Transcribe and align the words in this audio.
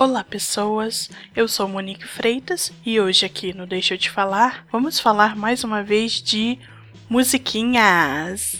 Olá, 0.00 0.22
pessoas! 0.22 1.10
Eu 1.34 1.48
sou 1.48 1.66
Monique 1.66 2.06
Freitas 2.06 2.72
e 2.86 3.00
hoje 3.00 3.26
aqui 3.26 3.52
no 3.52 3.66
Deixa 3.66 3.94
eu 3.94 3.98
te 3.98 4.08
falar, 4.08 4.64
vamos 4.70 5.00
falar 5.00 5.34
mais 5.34 5.64
uma 5.64 5.82
vez 5.82 6.22
de 6.22 6.56
musiquinhas. 7.10 8.54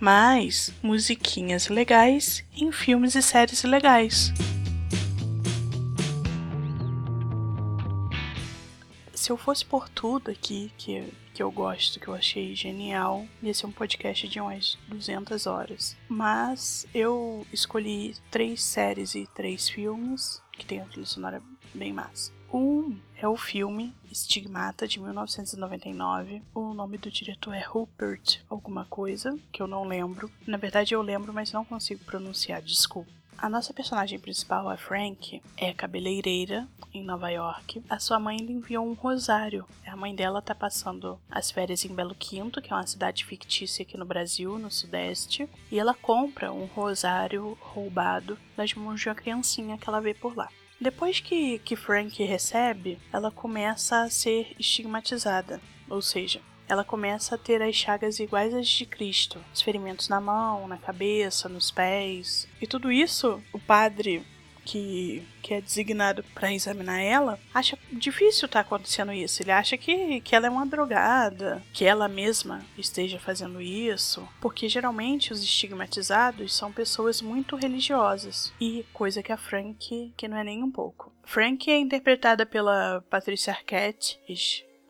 Mas 0.00 0.72
musiquinhas 0.82 1.68
legais 1.68 2.42
em 2.56 2.72
filmes 2.72 3.14
e 3.14 3.20
séries 3.20 3.62
legais. 3.62 4.32
Se 9.20 9.30
eu 9.30 9.36
fosse 9.36 9.66
por 9.66 9.86
tudo 9.86 10.30
aqui 10.30 10.72
que 10.78 11.12
que 11.34 11.42
eu 11.42 11.50
gosto, 11.50 12.00
que 12.00 12.08
eu 12.08 12.14
achei 12.14 12.54
genial. 12.54 13.26
Ia 13.42 13.52
ser 13.52 13.66
um 13.66 13.70
podcast 13.70 14.26
de 14.26 14.40
umas 14.40 14.78
200 14.88 15.46
horas. 15.46 15.94
Mas 16.08 16.86
eu 16.94 17.46
escolhi 17.52 18.16
três 18.30 18.62
séries 18.62 19.14
e 19.14 19.28
três 19.34 19.68
filmes 19.68 20.42
que 20.52 20.64
tem 20.64 20.78
uma 20.78 20.88
trilha 20.88 21.06
sonora 21.06 21.42
bem 21.74 21.92
massa. 21.92 22.32
Um 22.52 22.98
é 23.14 23.28
o 23.28 23.36
filme 23.36 23.94
Stigmata 24.10 24.88
de 24.88 24.98
1999. 24.98 26.42
O 26.54 26.72
nome 26.72 26.96
do 26.96 27.10
diretor 27.10 27.54
é 27.54 27.62
Rupert 27.62 28.40
alguma 28.48 28.86
coisa, 28.86 29.38
que 29.52 29.62
eu 29.62 29.66
não 29.66 29.84
lembro. 29.84 30.30
Na 30.46 30.56
verdade 30.56 30.94
eu 30.94 31.02
lembro, 31.02 31.32
mas 31.32 31.52
não 31.52 31.64
consigo 31.64 32.02
pronunciar, 32.04 32.62
desculpa. 32.62 33.19
A 33.40 33.48
nossa 33.48 33.72
personagem 33.72 34.18
principal, 34.18 34.68
a 34.68 34.76
Frank, 34.76 35.42
é 35.56 35.72
cabeleireira 35.72 36.68
em 36.92 37.02
Nova 37.02 37.30
York. 37.30 37.82
A 37.88 37.98
sua 37.98 38.20
mãe 38.20 38.36
lhe 38.36 38.52
enviou 38.52 38.86
um 38.86 38.92
rosário. 38.92 39.66
A 39.86 39.96
mãe 39.96 40.14
dela 40.14 40.42
tá 40.42 40.54
passando 40.54 41.18
as 41.30 41.50
férias 41.50 41.82
em 41.86 41.94
Belo 41.94 42.14
Quinto, 42.14 42.60
que 42.60 42.70
é 42.70 42.76
uma 42.76 42.86
cidade 42.86 43.24
fictícia 43.24 43.82
aqui 43.82 43.96
no 43.96 44.04
Brasil, 44.04 44.58
no 44.58 44.70
Sudeste, 44.70 45.48
e 45.72 45.78
ela 45.78 45.94
compra 45.94 46.52
um 46.52 46.66
rosário 46.66 47.56
roubado 47.62 48.38
das 48.54 48.74
mãos 48.74 49.00
de 49.00 49.08
uma 49.08 49.14
criancinha 49.14 49.78
que 49.78 49.88
ela 49.88 50.02
vê 50.02 50.12
por 50.12 50.36
lá. 50.36 50.50
Depois 50.78 51.18
que, 51.20 51.60
que 51.60 51.76
Frank 51.76 52.22
recebe, 52.22 52.98
ela 53.10 53.30
começa 53.30 54.02
a 54.02 54.10
ser 54.10 54.54
estigmatizada, 54.58 55.62
ou 55.88 56.02
seja, 56.02 56.42
ela 56.70 56.84
começa 56.84 57.34
a 57.34 57.38
ter 57.38 57.60
as 57.60 57.74
chagas 57.74 58.20
iguais 58.20 58.54
às 58.54 58.68
de 58.68 58.86
Cristo, 58.86 59.38
os 59.52 59.60
ferimentos 59.60 60.08
na 60.08 60.20
mão, 60.20 60.68
na 60.68 60.78
cabeça, 60.78 61.48
nos 61.48 61.70
pés. 61.70 62.46
E 62.62 62.66
tudo 62.66 62.92
isso, 62.92 63.42
o 63.52 63.58
padre 63.58 64.24
que, 64.64 65.26
que 65.42 65.54
é 65.54 65.60
designado 65.60 66.22
para 66.32 66.52
examinar 66.52 67.00
ela, 67.00 67.40
acha 67.52 67.76
difícil 67.90 68.46
estar 68.46 68.62
tá 68.62 68.66
acontecendo 68.66 69.12
isso. 69.12 69.42
Ele 69.42 69.50
acha 69.50 69.76
que, 69.76 70.20
que 70.20 70.36
ela 70.36 70.46
é 70.46 70.50
uma 70.50 70.64
drogada, 70.64 71.60
que 71.72 71.84
ela 71.84 72.06
mesma 72.06 72.64
esteja 72.78 73.18
fazendo 73.18 73.60
isso, 73.60 74.28
porque 74.40 74.68
geralmente 74.68 75.32
os 75.32 75.42
estigmatizados 75.42 76.54
são 76.54 76.70
pessoas 76.70 77.20
muito 77.20 77.56
religiosas, 77.56 78.52
e 78.60 78.84
coisa 78.92 79.24
que 79.24 79.32
a 79.32 79.36
Frank 79.36 80.12
que 80.16 80.28
não 80.28 80.36
é 80.36 80.44
nem 80.44 80.62
um 80.62 80.70
pouco. 80.70 81.12
Frank 81.24 81.68
é 81.68 81.78
interpretada 81.78 82.46
pela 82.46 83.04
Patricia 83.10 83.52
Arquette, 83.52 84.20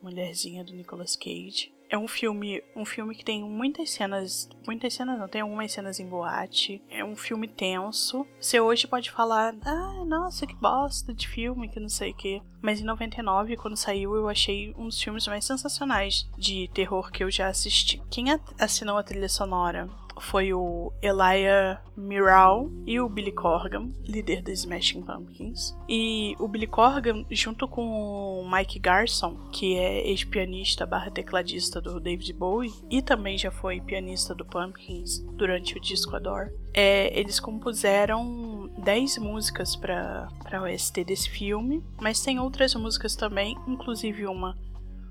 mulherzinha 0.01 0.63
do 0.63 0.73
Nicolas 0.73 1.15
Cage. 1.15 1.71
É 1.91 1.97
um 1.97 2.07
filme, 2.07 2.63
um 2.73 2.85
filme 2.85 3.13
que 3.13 3.25
tem 3.25 3.43
muitas 3.43 3.89
cenas, 3.89 4.47
muitas 4.65 4.93
cenas 4.93 5.19
não, 5.19 5.27
tem 5.27 5.41
algumas 5.41 5.73
cenas 5.73 5.99
em 5.99 6.07
boate. 6.07 6.81
É 6.89 7.03
um 7.03 7.17
filme 7.17 7.49
tenso. 7.49 8.25
Você 8.39 8.61
hoje 8.61 8.87
pode 8.87 9.11
falar, 9.11 9.53
ah, 9.65 10.05
nossa, 10.05 10.47
que 10.47 10.55
bosta 10.55 11.13
de 11.13 11.27
filme, 11.27 11.67
que 11.67 11.81
não 11.81 11.89
sei 11.89 12.11
o 12.11 12.15
quê. 12.15 12.41
Mas 12.61 12.79
em 12.79 12.85
99, 12.85 13.57
quando 13.57 13.75
saiu, 13.75 14.15
eu 14.15 14.29
achei 14.29 14.73
um 14.77 14.85
dos 14.85 15.01
filmes 15.01 15.27
mais 15.27 15.43
sensacionais 15.43 16.29
de 16.37 16.69
terror 16.73 17.11
que 17.11 17.25
eu 17.25 17.29
já 17.29 17.49
assisti. 17.49 18.01
Quem 18.09 18.27
assinou 18.57 18.97
a 18.97 19.03
trilha 19.03 19.27
sonora 19.27 19.89
foi 20.19 20.53
o 20.53 20.91
Elijah 21.01 21.81
Miral 21.95 22.69
e 22.85 22.99
o 22.99 23.07
Billy 23.07 23.31
Corgan, 23.31 23.91
líder 24.03 24.41
dos 24.41 24.59
Smashing 24.59 25.03
Pumpkins. 25.03 25.75
E 25.87 26.35
o 26.39 26.47
Billy 26.47 26.67
Corgan, 26.67 27.25
junto 27.29 27.67
com 27.67 28.41
o 28.41 28.51
Mike 28.51 28.79
Garson, 28.79 29.35
que 29.51 29.75
é 29.75 30.07
ex-pianista 30.07 30.85
barra 30.85 31.11
tecladista 31.11 31.81
do 31.81 31.99
David 31.99 32.33
Bowie, 32.33 32.73
e 32.89 33.01
também 33.01 33.37
já 33.37 33.51
foi 33.51 33.79
pianista 33.81 34.33
do 34.33 34.45
Pumpkins 34.45 35.19
durante 35.33 35.77
o 35.77 35.79
disco 35.79 36.15
Adore, 36.15 36.51
é, 36.73 37.17
eles 37.17 37.39
compuseram 37.39 38.69
10 38.77 39.17
músicas 39.17 39.75
para 39.75 40.27
a 40.51 40.61
OST 40.61 41.03
desse 41.03 41.29
filme, 41.29 41.83
mas 41.99 42.21
tem 42.21 42.39
outras 42.39 42.73
músicas 42.75 43.15
também, 43.15 43.57
inclusive 43.67 44.25
uma 44.25 44.57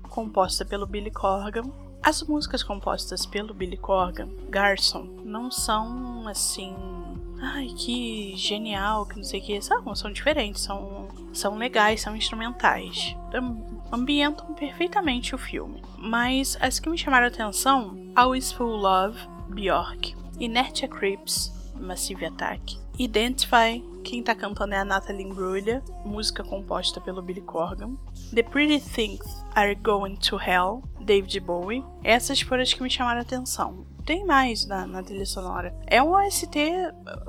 composta 0.09 0.65
pelo 0.65 0.85
Billy 0.85 1.11
Corgan 1.11 1.90
as 2.03 2.23
músicas 2.23 2.63
compostas 2.63 3.25
pelo 3.25 3.53
Billy 3.53 3.77
Corgan, 3.77 4.29
Garson, 4.49 5.07
não 5.23 5.51
são 5.51 6.27
assim. 6.27 6.75
Ai, 7.39 7.67
que 7.75 8.35
genial, 8.35 9.05
que 9.05 9.17
não 9.17 9.23
sei 9.23 9.39
o 9.39 9.43
que. 9.43 9.61
São, 9.61 9.95
são 9.95 10.11
diferentes, 10.11 10.61
são, 10.61 11.07
são 11.33 11.57
legais, 11.57 12.01
são 12.01 12.15
instrumentais. 12.15 13.15
Ambientam 13.91 14.53
perfeitamente 14.53 15.35
o 15.35 15.37
filme. 15.37 15.81
Mas 15.97 16.57
as 16.61 16.79
que 16.79 16.89
me 16.89 16.97
chamaram 16.97 17.25
a 17.25 17.29
atenção: 17.29 18.11
Always 18.15 18.51
Full 18.51 18.77
Love, 18.77 19.19
Bjork, 19.49 20.15
Inertia 20.39 20.87
Creeps, 20.87 21.51
Massive 21.79 22.25
Attack, 22.25 22.79
Identify, 22.97 23.83
quem 24.03 24.21
tá 24.21 24.35
cantando 24.35 24.75
é 24.75 24.77
a 24.77 24.85
Natalie 24.85 25.25
Imbruglia, 25.25 25.83
música 26.05 26.43
composta 26.43 27.01
pelo 27.01 27.21
Billy 27.21 27.41
Corgan. 27.41 27.95
The 28.33 28.43
Pretty 28.43 28.79
Things 28.79 29.43
Are 29.55 29.73
Going 29.75 30.17
to 30.17 30.37
Hell, 30.37 30.83
David 31.03 31.39
Bowie. 31.39 31.83
Essas 32.03 32.41
foram 32.41 32.63
as 32.63 32.73
que 32.73 32.81
me 32.81 32.89
chamaram 32.89 33.19
a 33.19 33.23
atenção. 33.23 33.85
Tem 34.05 34.25
mais 34.25 34.65
na, 34.65 34.87
na 34.87 35.03
trilha 35.03 35.25
sonora. 35.25 35.73
É 35.85 36.01
uma 36.01 36.25
OST 36.25 36.57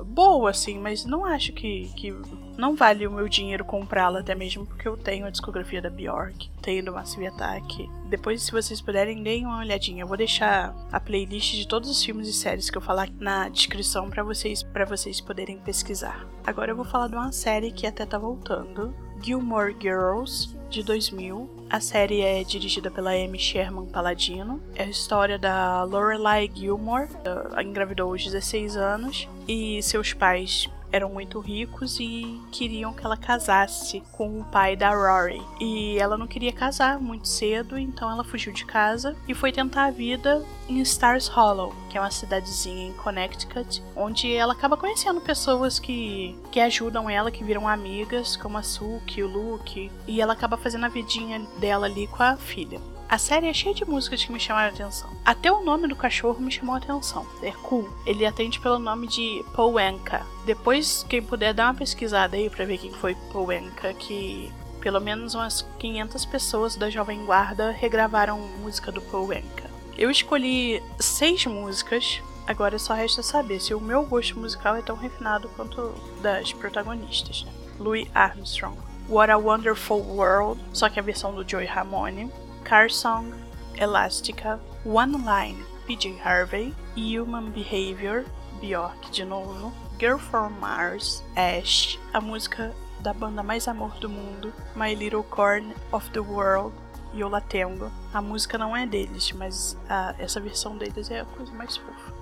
boa, 0.05 0.49
assim, 0.49 0.79
mas 0.79 1.05
não 1.05 1.23
acho 1.23 1.53
que, 1.53 1.89
que 1.95 2.11
não 2.57 2.75
vale 2.75 3.05
o 3.05 3.11
meu 3.11 3.29
dinheiro 3.29 3.63
comprá-la, 3.63 4.19
até 4.19 4.33
mesmo 4.33 4.65
porque 4.65 4.87
eu 4.87 4.97
tenho 4.97 5.25
a 5.25 5.29
discografia 5.29 5.81
da 5.81 5.89
Bjork, 5.89 6.49
tenho 6.61 6.83
do 6.83 6.91
Massive 6.91 7.27
Attack. 7.27 7.89
Depois, 8.09 8.43
se 8.43 8.51
vocês 8.51 8.81
puderem, 8.81 9.21
deem 9.21 9.45
uma 9.45 9.59
olhadinha. 9.59 10.03
Eu 10.03 10.07
vou 10.07 10.17
deixar 10.17 10.75
a 10.91 10.99
playlist 10.99 11.55
de 11.55 11.67
todos 11.67 11.89
os 11.89 12.03
filmes 12.03 12.27
e 12.27 12.33
séries 12.33 12.69
que 12.69 12.77
eu 12.77 12.81
falar 12.81 13.09
na 13.19 13.49
descrição 13.49 14.09
para 14.09 14.23
vocês, 14.23 14.63
para 14.63 14.85
vocês 14.85 15.21
poderem 15.21 15.59
pesquisar. 15.59 16.27
Agora 16.45 16.71
eu 16.71 16.75
vou 16.75 16.85
falar 16.85 17.07
de 17.07 17.15
uma 17.15 17.31
série 17.31 17.71
que 17.71 17.87
até 17.87 18.05
tá 18.05 18.17
voltando, 18.17 18.93
Gilmore 19.21 19.75
Girls, 19.79 20.52
de 20.73 20.83
2000. 20.83 21.47
A 21.69 21.79
série 21.79 22.21
é 22.21 22.43
dirigida 22.43 22.89
pela 22.89 23.11
Amy 23.11 23.37
Sherman 23.37 23.85
Paladino. 23.85 24.59
É 24.75 24.83
a 24.83 24.89
história 24.89 25.37
da 25.37 25.83
Lorelai 25.83 26.49
Gilmore, 26.53 27.07
ela 27.23 27.63
engravidou 27.63 28.11
aos 28.11 28.23
16 28.23 28.75
anos 28.75 29.29
e 29.47 29.81
seus 29.83 30.13
pais 30.13 30.67
eram 30.93 31.09
muito 31.09 31.39
ricos 31.39 31.99
e 31.99 32.39
queriam 32.51 32.93
que 32.93 33.03
ela 33.03 33.17
casasse 33.17 34.03
com 34.11 34.39
o 34.39 34.43
pai 34.43 34.75
da 34.75 34.91
Rory. 34.91 35.41
E 35.59 35.97
ela 35.97 36.15
não 36.15 36.27
queria 36.27 36.53
casar 36.53 36.99
muito 36.99 37.27
cedo, 37.27 37.79
então 37.79 38.11
ela 38.11 38.23
fugiu 38.23 38.53
de 38.53 38.63
casa 38.63 39.15
e 39.27 39.33
foi 39.33 39.51
tentar 39.51 39.85
a 39.85 39.91
vida 39.91 40.45
em 40.69 40.79
Stars 40.81 41.27
Hollow, 41.27 41.73
que 41.89 41.97
é 41.97 42.01
uma 42.01 42.11
cidadezinha 42.11 42.89
em 42.89 42.93
Connecticut, 42.93 43.81
onde 43.95 44.31
ela 44.33 44.53
acaba 44.53 44.77
conhecendo 44.77 45.19
pessoas 45.19 45.79
que, 45.79 46.39
que 46.51 46.59
ajudam 46.59 47.09
ela, 47.09 47.31
que 47.31 47.43
viram 47.43 47.67
amigas, 47.67 48.37
como 48.37 48.59
a 48.59 48.63
Suki, 48.63 49.23
o 49.23 49.27
Luke, 49.27 49.91
e 50.07 50.21
ela 50.21 50.33
acaba 50.33 50.57
fazendo 50.57 50.85
a 50.85 50.89
vidinha 50.89 51.41
dela 51.59 51.87
ali 51.87 52.05
com 52.05 52.21
a 52.21 52.37
filha. 52.37 52.79
A 53.13 53.17
série 53.19 53.47
é 53.47 53.53
cheia 53.53 53.75
de 53.75 53.85
músicas 53.85 54.25
que 54.25 54.31
me 54.31 54.39
chamaram 54.39 54.69
a 54.69 54.73
atenção. 54.73 55.07
Até 55.23 55.51
o 55.51 55.63
nome 55.63 55.87
do 55.87 55.95
cachorro 55.95 56.41
me 56.41 56.49
chamou 56.49 56.73
a 56.73 56.79
atenção. 56.79 57.23
É 57.43 57.51
cool. 57.51 57.87
Ele 58.07 58.25
atende 58.25 58.59
pelo 58.59 58.79
nome 58.79 59.05
de 59.05 59.45
Poenka. 59.53 60.25
Depois, 60.47 61.05
quem 61.07 61.21
puder 61.21 61.53
dar 61.53 61.67
uma 61.67 61.75
pesquisada 61.75 62.35
aí 62.35 62.49
pra 62.49 62.65
ver 62.65 62.79
quem 62.79 62.91
foi 62.91 63.13
Poenka, 63.31 63.93
que 63.93 64.51
pelo 64.81 64.99
menos 64.99 65.35
umas 65.35 65.63
500 65.77 66.25
pessoas 66.25 66.75
da 66.75 66.89
Jovem 66.89 67.23
Guarda 67.23 67.69
regravaram 67.69 68.39
música 68.63 68.91
do 68.91 68.99
Poenka. 68.99 69.69
Eu 69.95 70.09
escolhi 70.09 70.81
seis 70.99 71.45
músicas. 71.45 72.19
Agora 72.47 72.79
só 72.79 72.95
resta 72.95 73.21
saber 73.21 73.59
se 73.59 73.75
o 73.75 73.79
meu 73.79 74.03
gosto 74.07 74.39
musical 74.39 74.75
é 74.75 74.81
tão 74.81 74.95
refinado 74.95 75.47
quanto 75.49 75.93
das 76.19 76.51
protagonistas. 76.51 77.43
Né? 77.43 77.51
Louis 77.77 78.09
Armstrong. 78.15 78.75
What 79.07 79.31
a 79.31 79.37
Wonderful 79.37 80.01
World, 80.01 80.59
só 80.73 80.89
que 80.89 80.99
a 80.99 81.03
versão 81.03 81.35
do 81.35 81.47
Joey 81.47 81.67
Ramone. 81.67 82.31
Car 82.63 82.89
Song, 82.89 83.33
Elastica, 83.75 84.59
One 84.85 85.17
Line, 85.25 85.63
PJ 85.87 86.17
Harvey, 86.19 86.73
Human 86.95 87.51
Behavior, 87.51 88.25
Bjork 88.61 89.11
de 89.11 89.25
novo, 89.25 89.71
Girl 89.99 90.17
from 90.17 90.53
Mars, 90.59 91.23
Ash, 91.35 91.99
a 92.13 92.21
música 92.21 92.73
da 93.01 93.13
banda 93.13 93.43
mais 93.43 93.67
amor 93.67 93.91
do 93.99 94.09
mundo, 94.09 94.53
My 94.75 94.95
Little 94.95 95.23
Corn 95.23 95.73
of 95.91 96.09
the 96.11 96.19
World, 96.19 96.73
e 97.13 97.19
Eu 97.19 97.29
Tengo. 97.41 97.91
A 98.13 98.21
música 98.21 98.57
não 98.57 98.75
é 98.75 98.85
deles, 98.85 99.31
mas 99.33 99.77
a, 99.89 100.15
essa 100.17 100.39
versão 100.39 100.77
deles 100.77 101.11
é 101.11 101.19
a 101.21 101.25
coisa 101.25 101.53
mais 101.53 101.77
fofa. 101.77 102.13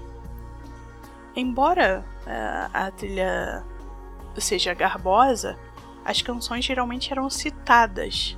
Embora 1.35 2.03
a, 2.25 2.87
a 2.87 2.91
trilha 2.91 3.63
seja 4.37 4.73
garbosa, 4.73 5.57
as 6.03 6.21
canções 6.21 6.65
geralmente 6.65 7.11
eram 7.11 7.29
citadas 7.29 8.37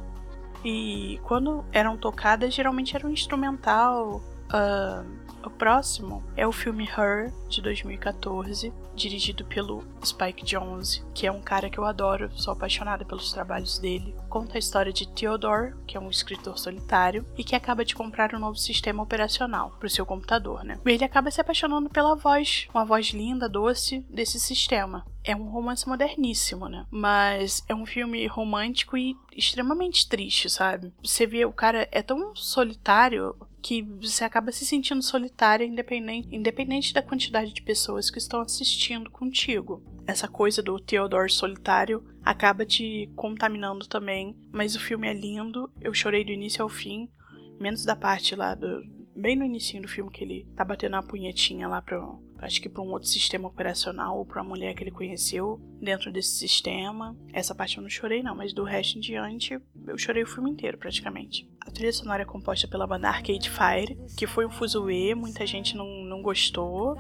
e 0.64 1.20
quando 1.24 1.66
eram 1.72 1.98
tocadas, 1.98 2.54
geralmente 2.54 2.96
era 2.96 3.06
um 3.08 3.12
instrumental 3.12 4.22
Uh, 4.54 5.23
o 5.46 5.50
próximo 5.50 6.24
é 6.36 6.48
o 6.48 6.52
filme 6.52 6.86
Her, 6.86 7.32
de 7.48 7.62
2014, 7.62 8.74
dirigido 8.96 9.44
pelo 9.46 9.84
Spike 10.04 10.46
Jonze, 10.46 11.04
que 11.14 11.28
é 11.28 11.32
um 11.32 11.42
cara 11.42 11.70
que 11.70 11.78
eu 11.78 11.86
adoro, 11.86 12.30
sou 12.36 12.54
apaixonada 12.54 13.06
pelos 13.06 13.32
trabalhos 13.32 13.80
dele. 13.80 14.16
Conta 14.30 14.58
a 14.58 14.60
história 14.60 14.94
de 14.94 15.08
Theodore, 15.08 15.74
que 15.86 15.98
é 15.98 16.00
um 16.00 16.10
escritor 16.10 16.58
solitário 16.58 17.26
e 17.38 17.44
que 17.44 17.56
acaba 17.56 17.84
de 17.84 17.96
comprar 17.96 18.34
um 18.34 18.40
novo 18.40 18.58
sistema 18.58 19.04
operacional 19.04 19.72
para 19.80 19.88
o 19.88 19.90
seu 19.90 20.06
computador, 20.06 20.64
né? 20.64 20.80
E 20.86 20.92
ele 20.92 21.04
acaba 21.04 21.32
se 21.32 21.42
apaixonando 21.42 21.90
pela 21.90 22.16
voz, 22.16 22.68
uma 22.74 22.86
voz 22.86 23.08
linda, 23.08 23.50
doce 23.50 24.06
desse 24.10 24.40
sistema. 24.40 25.06
É 25.24 25.36
um 25.36 25.50
romance 25.50 25.88
moderníssimo, 25.88 26.68
né? 26.68 26.86
Mas 26.92 27.64
é 27.68 27.74
um 27.74 27.86
filme 27.86 28.28
romântico 28.28 28.98
e 28.98 29.16
extremamente 29.36 30.08
triste, 30.08 30.50
sabe? 30.50 30.94
Você 31.04 31.26
vê 31.26 31.46
o 31.46 31.54
cara 31.54 31.88
é 31.92 32.02
tão 32.02 32.36
solitário 32.36 33.36
que 33.64 33.82
você 33.82 34.26
acaba 34.26 34.52
se 34.52 34.66
sentindo 34.66 35.02
solitária 35.02 35.64
independente, 35.64 36.28
independente 36.36 36.94
da 36.94 37.02
quantidade 37.02 37.54
de 37.54 37.62
pessoas 37.62 38.12
que 38.12 38.18
estão 38.18 38.42
assistindo 38.42 39.10
contigo. 39.10 39.82
Essa 40.06 40.28
coisa 40.28 40.62
do 40.62 40.78
Theodore 40.78 41.32
solitário 41.32 42.04
acaba 42.22 42.66
te 42.66 43.10
contaminando 43.16 43.88
também, 43.88 44.36
mas 44.52 44.76
o 44.76 44.82
filme 44.82 45.08
é 45.08 45.14
lindo, 45.14 45.72
eu 45.80 45.94
chorei 45.94 46.26
do 46.26 46.32
início 46.32 46.62
ao 46.62 46.68
fim, 46.68 47.10
menos 47.58 47.86
da 47.86 47.96
parte 47.96 48.36
lá 48.36 48.54
do 48.54 48.84
bem 49.16 49.36
no 49.36 49.46
início 49.46 49.82
do 49.82 49.88
filme 49.88 50.12
que 50.12 50.24
ele 50.24 50.48
tá 50.56 50.64
batendo 50.64 50.96
a 50.96 51.04
punhetinha 51.04 51.68
lá 51.68 51.82
pro 51.82 52.22
acho 52.44 52.62
que 52.62 52.68
para 52.68 52.82
um 52.82 52.92
outro 52.92 53.08
sistema 53.08 53.48
operacional 53.48 54.18
ou 54.18 54.26
para 54.26 54.42
uma 54.42 54.50
mulher 54.50 54.74
que 54.74 54.84
ele 54.84 54.92
conheceu 54.92 55.62
dentro 55.82 56.12
desse 56.12 56.32
sistema. 56.32 57.16
Essa 57.32 57.56
parte 57.56 57.78
eu 57.78 57.84
não 57.84 57.90
chorei 57.90 58.22
não, 58.22 58.36
mas 58.36 58.54
do 58.54 58.64
resto 58.64 58.98
em 58.98 59.02
diante 59.02 59.58
eu 59.88 59.98
chorei 59.98 60.24
o 60.24 60.28
filme 60.28 60.52
inteiro 60.52 60.78
praticamente. 60.78 61.50
A 61.62 61.72
trilha 61.72 61.94
sonora 61.94 62.24
é 62.24 62.26
composta 62.26 62.68
pela 62.68 62.86
banda 62.86 63.08
Arcade 63.08 63.50
Fire, 63.50 63.98
que 64.18 64.28
foi 64.28 64.46
um 64.46 64.52
fuzuê, 64.52 65.16
muita 65.16 65.46
gente 65.48 65.76
não, 65.78 65.88
não 66.04 66.22
gostou. 66.22 66.98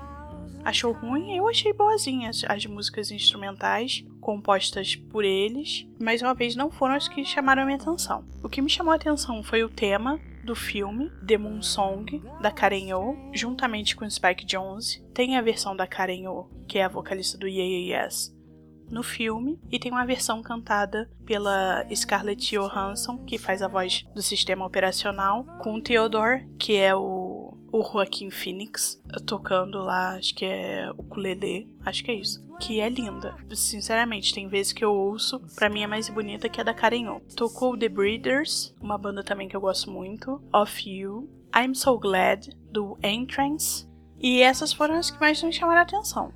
Achou 0.63 0.94
ruim, 0.94 1.36
eu 1.36 1.45
achei 1.50 1.74
boazinhas 1.74 2.44
as 2.48 2.66
músicas 2.66 3.12
instrumentais 3.12 4.06
compostas 4.21 4.95
por 4.95 5.25
eles, 5.25 5.86
mas 6.00 6.21
uma 6.21 6.33
vez 6.33 6.56
não 6.56 6.71
foram 6.71 6.95
as 6.95 7.09
que 7.09 7.25
chamaram 7.25 7.63
a 7.63 7.66
minha 7.66 7.77
atenção. 7.77 8.25
O 8.42 8.48
que 8.48 8.62
me 8.62 8.69
chamou 8.69 8.94
a 8.94 8.95
atenção 8.95 9.44
foi 9.44 9.62
o 9.62 9.69
tema, 9.69 10.21
do 10.44 10.56
filme 10.56 11.10
The 11.25 11.38
Moon 11.38 11.62
Song, 11.62 12.22
da 12.42 12.51
Karen 12.51 12.94
Oh, 12.94 13.16
juntamente 13.34 13.95
com 13.95 14.10
Spike 14.10 14.45
Jonze. 14.45 15.04
Tem 15.13 15.38
a 15.38 15.42
versão 15.42 15.75
da 15.75 15.88
Karen 15.88 16.28
Oh, 16.28 16.45
que 16.68 16.80
é 16.80 16.84
a 16.84 16.90
vocalista 16.90 17.38
do 17.38 17.48
Yeah 17.48 18.04
Yes, 18.04 18.36
no 18.90 19.01
filme, 19.01 19.60
e 19.72 19.80
tem 19.80 19.92
uma 19.92 20.06
versão 20.06 20.42
cantada 20.42 21.10
pela 21.25 21.86
Scarlett 21.94 22.56
Johansson, 22.56 23.24
que 23.25 23.38
faz 23.38 23.62
a 23.62 23.68
voz 23.68 24.06
do 24.13 24.22
sistema 24.22 24.66
operacional, 24.66 25.45
com 25.62 25.75
o 25.75 25.81
Theodore, 25.81 26.48
que 26.60 26.75
é 26.75 26.94
o, 26.94 27.57
o 27.72 27.84
Joaquin 27.84 28.30
Phoenix, 28.30 29.01
tocando 29.25 29.80
lá, 29.80 30.16
acho 30.16 30.36
que 30.36 30.45
é 30.45 30.92
o 30.92 31.01
ukulele, 31.01 31.69
acho 31.86 32.04
que 32.04 32.12
é 32.12 32.16
isso 32.16 32.43
que 32.59 32.79
é 32.79 32.89
linda. 32.89 33.35
Sinceramente, 33.53 34.33
tem 34.33 34.47
vezes 34.47 34.73
que 34.73 34.83
eu 34.83 34.94
ouço, 34.94 35.41
para 35.55 35.69
mim 35.69 35.83
é 35.83 35.88
mais 35.88 36.09
bonita 36.09 36.50
que 36.50 36.61
a 36.61 36.63
da 36.63 36.73
Karen 36.73 37.09
O. 37.09 37.19
Tocou 37.35 37.77
The 37.77 37.89
Breeders, 37.89 38.75
uma 38.81 38.97
banda 38.97 39.23
também 39.23 39.47
que 39.47 39.55
eu 39.55 39.61
gosto 39.61 39.91
muito, 39.91 40.41
Of 40.53 40.89
You, 40.89 41.29
I'm 41.55 41.75
So 41.75 41.97
Glad, 42.00 42.50
do 42.71 42.97
Entrance, 43.03 43.88
e 44.19 44.41
essas 44.41 44.71
foram 44.71 44.95
as 44.95 45.11
que 45.11 45.19
mais 45.19 45.41
me 45.44 45.51
chamaram 45.51 45.79
a 45.79 45.83
atenção. 45.83 46.33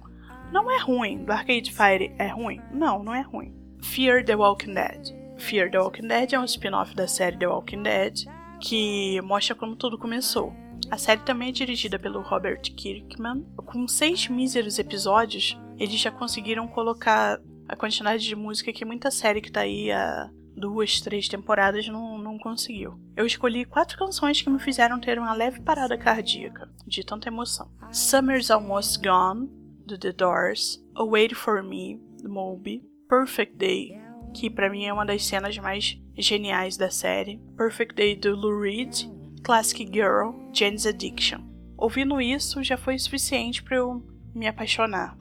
Não 0.52 0.70
é 0.72 0.80
ruim, 0.80 1.24
do 1.24 1.32
Arcade 1.32 1.72
Fire 1.72 2.14
é 2.18 2.28
ruim? 2.28 2.62
Não, 2.72 3.04
não 3.04 3.14
é 3.14 3.22
ruim. 3.22 3.54
Fear 3.82 4.24
the 4.24 4.36
Walking 4.36 4.74
Dead. 4.74 5.16
Fear 5.38 5.70
the 5.70 5.80
Walking 5.80 6.08
Dead 6.08 6.34
é 6.34 6.40
um 6.40 6.46
spin-off 6.46 6.96
da 6.96 7.08
série 7.08 7.38
The 7.38 7.48
Walking 7.48 7.84
Dead 7.84 8.26
que 8.60 9.22
mostra 9.22 9.56
como 9.56 9.76
tudo 9.76 9.98
começou. 9.98 10.54
A 10.90 10.98
série 10.98 11.22
também 11.22 11.50
é 11.50 11.52
dirigida 11.52 12.00
pelo 12.00 12.22
Robert 12.22 12.62
Kirkman. 12.62 13.46
Com 13.66 13.88
seis 13.88 14.28
míseros 14.28 14.80
episódios, 14.80 15.58
eles 15.78 16.00
já 16.00 16.12
conseguiram 16.12 16.68
colocar 16.68 17.40
a 17.68 17.76
quantidade 17.76 18.26
de 18.26 18.36
música 18.36 18.74
que 18.74 18.86
muita 18.86 19.12
série 19.12 19.42
que 19.42 19.52
tá 19.52 19.62
aí 19.62 19.92
há 19.92 20.30
duas, 20.56 21.00
três 21.00 21.28
temporadas 21.28 21.88
não, 21.88 22.18
não 22.18 22.38
conseguiu. 22.38 23.00
Eu 23.16 23.26
escolhi 23.26 23.64
quatro 23.64 23.98
canções 23.98 24.42
que 24.42 24.50
me 24.50 24.60
fizeram 24.60 25.00
ter 25.00 25.20
uma 25.20 25.34
leve 25.34 25.62
parada 25.62 25.98
cardíaca, 25.98 26.70
de 26.86 27.04
tanta 27.04 27.28
emoção. 27.28 27.72
Summer's 27.92 28.50
Almost 28.50 29.02
Gone, 29.02 29.50
do 29.86 29.98
The 29.98 30.12
Doors, 30.14 30.84
A 30.96 31.04
Wait 31.04 31.36
For 31.36 31.64
Me, 31.64 32.02
do 32.22 32.30
Moby, 32.30 32.84
Perfect 33.08 33.56
Day, 33.56 33.92
que 34.34 34.50
para 34.50 34.70
mim 34.70 34.86
é 34.86 34.94
uma 34.94 35.06
das 35.06 35.26
cenas 35.26 35.58
mais 35.58 36.00
geniais 36.18 36.76
da 36.76 36.90
série, 36.90 37.40
Perfect 37.56 37.96
Day 37.96 38.16
do 38.16 38.36
Lou 38.36 38.60
Reed, 38.60 39.06
Classic 39.44 39.86
Girl, 39.86 40.32
Jane's 40.52 40.86
Addiction. 40.86 41.42
Ouvindo 41.78 42.20
isso 42.20 42.64
já 42.64 42.76
foi 42.76 42.98
suficiente 42.98 43.62
para 43.62 43.78
eu 43.78 44.04
me 44.34 44.48
apaixonar 44.48 45.16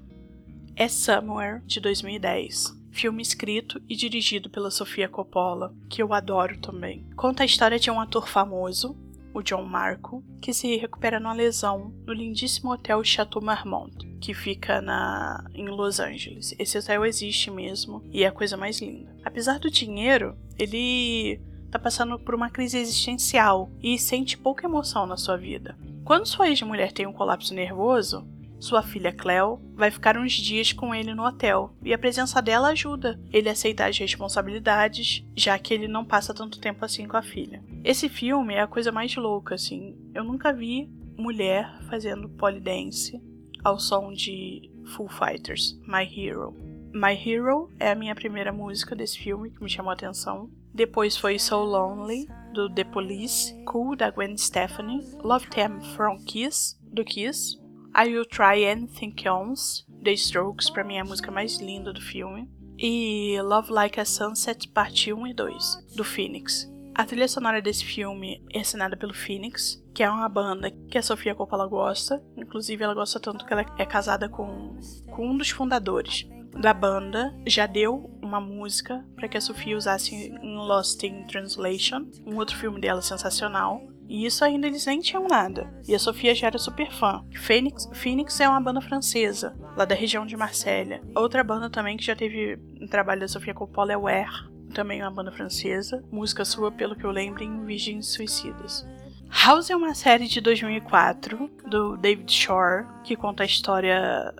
é 0.76 0.88
Somewhere, 0.88 1.62
de 1.64 1.80
2010. 1.80 2.76
Filme 2.92 3.22
escrito 3.22 3.80
e 3.88 3.96
dirigido 3.96 4.50
pela 4.50 4.70
Sofia 4.70 5.08
Coppola, 5.08 5.74
que 5.88 6.02
eu 6.02 6.12
adoro 6.12 6.58
também. 6.58 7.06
Conta 7.16 7.42
a 7.42 7.46
história 7.46 7.78
de 7.78 7.90
um 7.90 7.98
ator 7.98 8.28
famoso, 8.28 8.94
o 9.32 9.42
John 9.42 9.64
Marco, 9.64 10.22
que 10.40 10.52
se 10.52 10.76
recupera 10.76 11.18
numa 11.18 11.32
lesão 11.32 11.94
no 12.06 12.12
lindíssimo 12.12 12.72
hotel 12.72 13.02
Chateau 13.02 13.42
Marmont, 13.42 14.06
que 14.20 14.34
fica 14.34 14.82
na 14.82 15.44
em 15.54 15.66
Los 15.66 15.98
Angeles. 15.98 16.54
Esse 16.58 16.78
hotel 16.78 17.06
existe 17.06 17.50
mesmo 17.50 18.02
e 18.12 18.22
é 18.22 18.26
a 18.26 18.32
coisa 18.32 18.56
mais 18.56 18.80
linda. 18.80 19.14
Apesar 19.24 19.58
do 19.58 19.70
dinheiro, 19.70 20.36
ele 20.58 21.40
tá 21.70 21.78
passando 21.78 22.18
por 22.18 22.34
uma 22.34 22.50
crise 22.50 22.78
existencial 22.78 23.70
e 23.82 23.98
sente 23.98 24.38
pouca 24.38 24.66
emoção 24.66 25.06
na 25.06 25.16
sua 25.16 25.36
vida. 25.36 25.76
Quando 26.04 26.26
sua 26.26 26.48
ex-mulher 26.48 26.92
tem 26.92 27.06
um 27.06 27.12
colapso 27.12 27.52
nervoso, 27.52 28.26
sua 28.58 28.82
filha 28.82 29.12
Cleo 29.12 29.60
vai 29.74 29.90
ficar 29.90 30.16
uns 30.16 30.32
dias 30.32 30.72
com 30.72 30.94
ele 30.94 31.14
no 31.14 31.24
hotel 31.24 31.74
e 31.82 31.92
a 31.92 31.98
presença 31.98 32.40
dela 32.40 32.68
ajuda 32.68 33.20
ele 33.32 33.48
a 33.48 33.52
aceitar 33.52 33.88
as 33.88 33.98
responsabilidades, 33.98 35.24
já 35.36 35.58
que 35.58 35.74
ele 35.74 35.88
não 35.88 36.04
passa 36.04 36.34
tanto 36.34 36.60
tempo 36.60 36.84
assim 36.84 37.06
com 37.06 37.16
a 37.16 37.22
filha. 37.22 37.62
Esse 37.84 38.08
filme 38.08 38.54
é 38.54 38.62
a 38.62 38.66
coisa 38.66 38.90
mais 38.90 39.14
louca, 39.14 39.54
assim. 39.54 39.96
Eu 40.14 40.24
nunca 40.24 40.52
vi 40.52 40.90
mulher 41.16 41.78
fazendo 41.88 42.28
polidense 42.28 43.20
ao 43.62 43.78
som 43.78 44.12
de 44.12 44.70
Full 44.94 45.08
Fighters, 45.08 45.78
My 45.86 46.04
Hero. 46.04 46.54
My 46.92 47.12
Hero 47.14 47.70
é 47.78 47.90
a 47.90 47.94
minha 47.94 48.14
primeira 48.14 48.52
música 48.52 48.94
desse 48.94 49.18
filme 49.18 49.50
que 49.50 49.62
me 49.62 49.68
chamou 49.68 49.90
a 49.90 49.94
atenção. 49.94 50.50
Depois 50.72 51.16
foi 51.16 51.38
So 51.38 51.62
Lonely, 51.62 52.28
do 52.52 52.70
The 52.70 52.84
Police, 52.84 53.54
Cool, 53.64 53.96
da 53.96 54.10
Gwen 54.10 54.36
Stefani, 54.36 55.00
Love 55.22 55.46
Them 55.48 55.80
From 55.94 56.18
Kiss, 56.24 56.76
do 56.82 57.04
Kiss, 57.04 57.58
I 57.98 58.08
Will 58.08 58.26
Try 58.26 58.62
Anything 58.66 59.14
Else, 59.24 59.82
The 60.04 60.12
Strokes, 60.12 60.68
pra 60.68 60.84
mim 60.84 60.96
é 60.96 61.00
a 61.00 61.04
música 61.04 61.30
mais 61.30 61.58
linda 61.58 61.94
do 61.94 62.02
filme. 62.02 62.46
E 62.78 63.40
Love 63.40 63.72
Like 63.72 63.98
a 63.98 64.04
Sunset, 64.04 64.68
parte 64.68 65.14
1 65.14 65.28
e 65.28 65.32
2, 65.32 65.86
do 65.96 66.04
Phoenix. 66.04 66.70
A 66.94 67.06
trilha 67.06 67.26
sonora 67.26 67.62
desse 67.62 67.86
filme 67.86 68.44
é 68.52 68.60
assinada 68.60 68.98
pelo 68.98 69.14
Phoenix, 69.14 69.82
que 69.94 70.02
é 70.02 70.10
uma 70.10 70.28
banda 70.28 70.70
que 70.70 70.98
a 70.98 71.02
Sofia 71.02 71.34
Coppola 71.34 71.66
gosta. 71.66 72.22
Inclusive, 72.36 72.84
ela 72.84 72.92
gosta 72.92 73.18
tanto 73.18 73.46
que 73.46 73.52
ela 73.54 73.64
é 73.78 73.86
casada 73.86 74.28
com, 74.28 74.78
com 75.06 75.30
um 75.30 75.36
dos 75.38 75.48
fundadores 75.48 76.28
da 76.52 76.74
banda. 76.74 77.34
Já 77.46 77.66
deu 77.66 78.10
uma 78.20 78.42
música 78.42 79.02
para 79.14 79.26
que 79.26 79.38
a 79.38 79.40
Sofia 79.40 79.74
usasse 79.74 80.14
em 80.14 80.56
Lost 80.56 81.02
in 81.02 81.24
Translation, 81.28 82.10
um 82.26 82.36
outro 82.36 82.56
filme 82.58 82.78
dela 82.78 83.00
sensacional. 83.00 83.80
E 84.08 84.24
isso 84.24 84.44
ainda 84.44 84.66
eles 84.66 84.86
nem 84.86 85.00
tinham 85.00 85.26
nada. 85.26 85.72
E 85.86 85.94
a 85.94 85.98
Sofia 85.98 86.34
já 86.34 86.46
era 86.46 86.58
super 86.58 86.90
fã. 86.92 87.24
Phoenix, 87.34 87.88
Phoenix 87.92 88.38
é 88.40 88.48
uma 88.48 88.60
banda 88.60 88.80
francesa, 88.80 89.56
lá 89.76 89.84
da 89.84 89.94
região 89.94 90.24
de 90.24 90.36
Marsella. 90.36 91.00
Outra 91.14 91.42
banda 91.42 91.68
também 91.68 91.96
que 91.96 92.04
já 92.04 92.14
teve 92.14 92.58
um 92.80 92.86
trabalho 92.86 93.20
da 93.20 93.28
Sofia 93.28 93.54
Coppola 93.54 93.92
é 93.92 93.96
o 93.96 94.06
Air, 94.06 94.48
também 94.72 95.02
uma 95.02 95.10
banda 95.10 95.32
francesa. 95.32 96.04
Música 96.10 96.44
sua, 96.44 96.70
pelo 96.70 96.94
que 96.94 97.04
eu 97.04 97.10
lembro, 97.10 97.42
em 97.42 97.64
Virgens 97.64 98.06
Suicidas. 98.08 98.86
House 99.28 99.70
é 99.70 99.76
uma 99.76 99.94
série 99.94 100.28
de 100.28 100.40
2004 100.40 101.50
do 101.68 101.96
David 101.96 102.32
Shore 102.32 102.86
que 103.02 103.16
conta 103.16 103.42
a 103.42 103.46
história 103.46 104.32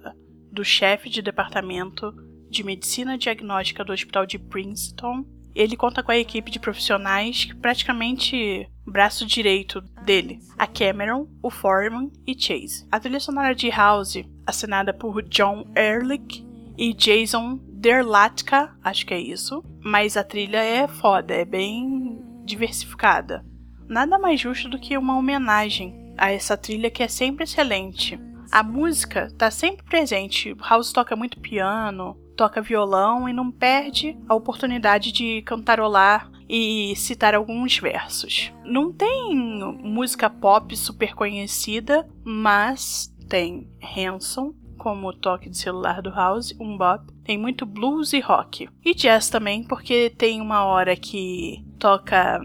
do 0.51 0.65
chefe 0.65 1.11
de 1.11 1.21
departamento 1.21 2.15
de 2.49 2.63
medicina 2.65 3.19
diagnóstica 3.19 3.85
do 3.85 3.93
Hospital 3.93 4.25
de 4.25 4.39
Princeton 4.39 5.25
ele 5.57 5.77
conta 5.77 6.03
com 6.03 6.13
a 6.13 6.19
equipe 6.19 6.51
de 6.51 6.61
profissionais 6.61 7.49
praticamente 7.61 8.69
braço 8.87 9.27
direito 9.27 9.81
dele, 10.05 10.39
a 10.57 10.67
Cameron, 10.67 11.27
o 11.43 11.51
Foreman 11.51 12.11
e 12.27 12.39
Chase. 12.39 12.87
A 12.93 13.01
trilha 13.01 13.19
sonora 13.19 13.55
de 13.55 13.69
House, 13.71 14.23
assinada 14.47 14.93
por 14.93 15.23
John 15.23 15.67
Ehrlich 15.75 16.47
e 16.79 16.93
Jason 16.93 17.59
Derlatka, 17.63 18.77
acho 18.85 19.07
que 19.07 19.15
é 19.15 19.19
isso, 19.19 19.65
mas 19.83 20.17
a 20.17 20.23
trilha 20.23 20.63
é 20.63 20.87
foda, 20.87 21.35
é 21.35 21.45
bem 21.45 22.21
diversificada. 22.45 23.45
Nada 23.89 24.19
mais 24.19 24.41
justo 24.41 24.69
do 24.69 24.79
que 24.79 24.97
uma 24.97 25.17
homenagem 25.17 26.15
a 26.19 26.31
essa 26.31 26.57
trilha 26.57 26.91
que 26.91 27.03
é 27.03 27.09
sempre 27.09 27.45
excelente. 27.45 28.19
A 28.51 28.63
música 28.63 29.29
tá 29.37 29.51
sempre 29.51 29.85
presente. 29.85 30.55
House 30.61 30.93
toca 30.93 31.17
muito 31.17 31.41
piano, 31.41 32.17
toca 32.37 32.61
violão 32.61 33.29
e 33.29 33.33
não 33.33 33.51
perde 33.51 34.17
a 34.29 34.35
oportunidade 34.35 35.11
de 35.11 35.43
cantarolar 35.43 36.31
e 36.49 36.95
citar 36.97 37.35
alguns 37.35 37.79
versos. 37.79 38.53
Não 38.65 38.93
tem 38.93 39.35
música 39.83 40.31
pop 40.31 40.77
super 40.77 41.15
conhecida, 41.15 42.07
mas 42.25 43.13
tem 43.29 43.69
Hanson, 43.97 44.55
como 44.77 45.09
o 45.09 45.13
toque 45.13 45.51
de 45.51 45.59
celular 45.59 46.01
do 46.01 46.11
House, 46.11 46.55
um 46.61 46.77
bop. 46.77 47.05
Tem 47.25 47.37
muito 47.37 47.67
blues 47.67 48.13
e 48.13 48.21
rock. 48.21 48.69
E 48.85 48.95
jazz 48.95 49.29
também, 49.29 49.65
porque 49.65 50.11
tem 50.11 50.41
uma 50.41 50.65
hora 50.65 50.95
que 50.95 51.65
toca 51.79 52.41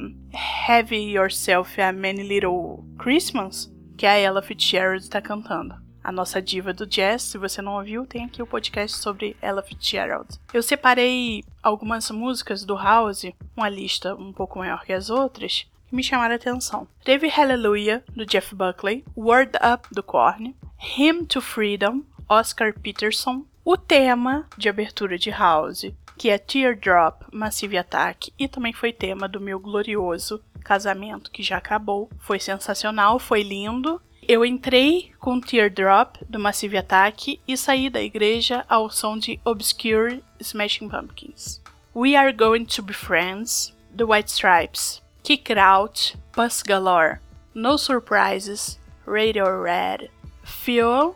Have 0.67 0.95
Yourself 0.95 1.79
a 1.79 1.91
Many 1.91 2.24
Little 2.24 2.83
Christmas, 2.98 3.71
que 3.95 4.07
a 4.07 4.17
Ella 4.17 4.41
Fitzgerald 4.41 5.03
está 5.03 5.21
cantando. 5.21 5.75
A 6.03 6.12
nossa 6.12 6.41
diva 6.41 6.74
do 6.74 6.86
jazz, 6.86 7.22
se 7.22 7.38
você 7.38 7.62
não 7.62 7.75
ouviu, 7.75 8.05
tem 8.05 8.25
aqui 8.25 8.41
o 8.41 8.48
podcast 8.48 8.98
sobre 8.98 9.38
Ella 9.41 9.62
Fitzgerald. 9.62 10.27
Eu 10.53 10.63
separei 10.63 11.43
algumas 11.62 12.10
músicas 12.10 12.65
do 12.65 12.75
House, 12.75 13.25
uma 13.55 13.70
lista 13.70 14.15
um 14.15 14.34
pouco 14.34 14.60
maior 14.60 14.84
que 14.84 14.93
as 14.93 15.10
outras, 15.10 15.67
que 15.88 15.96
me 15.96 16.03
chamaram 16.03 16.34
a 16.34 16.38
atenção. 16.38 16.88
Teve 17.03 17.27
Hallelujah, 17.27 18.03
do 18.15 18.25
Jeff 18.25 18.55
Buckley, 18.55 19.03
Word 19.15 19.51
Up, 19.58 19.88
do 19.93 20.01
Korn, 20.01 20.55
Hymn 20.98 21.25
to 21.25 21.39
Freedom, 21.39 22.01
Oscar 22.27 22.74
Peterson, 22.79 23.46
o 23.63 23.77
tema 23.77 24.48
de 24.58 24.70
abertura 24.70 25.17
de 25.20 25.29
House, 25.29 25.86
que 26.17 26.29
é 26.29 26.38
Teardrop 26.38 27.24
Massive 27.31 27.77
Attack, 27.77 28.34
e 28.39 28.48
também 28.48 28.74
foi 28.74 28.91
tema 28.91 29.27
do 29.27 29.39
meu 29.39 29.60
glorioso 29.60 30.41
casamento 30.63 31.31
que 31.31 31.43
já 31.43 31.58
acabou. 31.58 32.10
Foi 32.20 32.39
sensacional, 32.39 33.20
foi 33.20 33.43
lindo. 33.43 34.01
Eu 34.31 34.45
entrei 34.45 35.11
com 35.19 35.41
Teardrop 35.41 36.15
do 36.29 36.39
Massive 36.39 36.77
Attack 36.77 37.41
e 37.45 37.57
saí 37.57 37.89
da 37.89 38.01
igreja 38.01 38.63
ao 38.69 38.89
som 38.89 39.17
de 39.17 39.38
Obscure 39.43 40.23
Smashing 40.39 40.88
Pumpkins. 40.88 41.61
We 41.93 42.15
Are 42.15 42.31
Going 42.31 42.63
to 42.63 42.81
Be 42.81 42.93
Friends, 42.93 43.75
The 43.93 44.05
White 44.05 44.31
Stripes, 44.31 45.03
Kick 45.21 45.51
It 45.51 45.59
Out, 45.59 46.17
Bus 46.33 46.63
Galore, 46.63 47.19
No 47.53 47.77
Surprises, 47.77 48.79
Radio 49.05 49.43
Red, 49.63 50.09
Fuel 50.45 51.13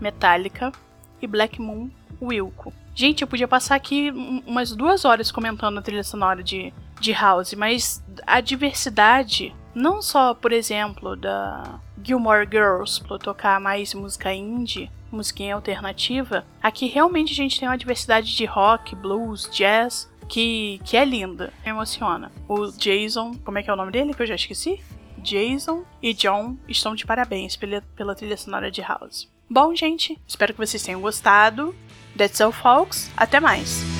Metallica 0.00 0.72
e 1.20 1.26
Black 1.26 1.60
Moon 1.60 1.90
Wilco. 2.18 2.72
Gente, 2.94 3.20
eu 3.20 3.28
podia 3.28 3.46
passar 3.46 3.74
aqui 3.74 4.10
umas 4.46 4.74
duas 4.74 5.04
horas 5.04 5.30
comentando 5.30 5.76
a 5.76 5.82
trilha 5.82 6.02
sonora 6.02 6.42
de, 6.42 6.72
de 6.98 7.12
House, 7.12 7.52
mas 7.52 8.02
a 8.26 8.40
diversidade, 8.40 9.54
não 9.74 10.00
só, 10.00 10.32
por 10.32 10.50
exemplo, 10.50 11.14
da 11.14 11.78
Gilmore 12.02 12.48
Girls, 12.50 13.02
para 13.02 13.18
tocar 13.18 13.60
mais 13.60 13.94
música 13.94 14.32
indie, 14.32 14.90
musiquinha 15.10 15.54
alternativa, 15.54 16.44
aqui 16.62 16.86
realmente 16.86 17.32
a 17.32 17.36
gente 17.36 17.58
tem 17.58 17.68
uma 17.68 17.78
diversidade 17.78 18.34
de 18.36 18.44
rock, 18.44 18.94
blues, 18.94 19.48
jazz, 19.52 20.08
que, 20.28 20.80
que 20.84 20.96
é 20.96 21.04
linda, 21.04 21.52
emociona. 21.64 22.30
O 22.46 22.70
Jason, 22.72 23.34
como 23.44 23.58
é 23.58 23.62
que 23.62 23.70
é 23.70 23.72
o 23.72 23.76
nome 23.76 23.92
dele 23.92 24.14
que 24.14 24.22
eu 24.22 24.26
já 24.26 24.34
esqueci? 24.34 24.80
Jason 25.18 25.84
e 26.02 26.14
John 26.14 26.56
estão 26.68 26.94
de 26.94 27.04
parabéns 27.04 27.56
pela, 27.56 27.82
pela 27.96 28.14
trilha 28.14 28.36
sonora 28.36 28.70
de 28.70 28.80
House. 28.80 29.28
Bom, 29.50 29.74
gente, 29.74 30.18
espero 30.26 30.52
que 30.52 30.64
vocês 30.64 30.82
tenham 30.82 31.00
gostado. 31.00 31.74
That's 32.16 32.40
all, 32.40 32.52
folks. 32.52 33.10
Até 33.16 33.40
mais! 33.40 33.97